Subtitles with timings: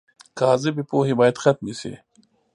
[0.39, 1.93] کاذبې پوهې باید ختمې شي.